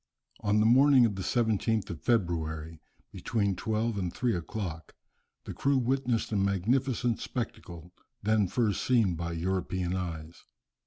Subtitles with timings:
[0.39, 4.95] On the morning of the 17th of February, between twelve and three o'clock,
[5.43, 7.93] the crew witnessed a magnificent spectacle,
[8.23, 10.45] then first seen by European eyes.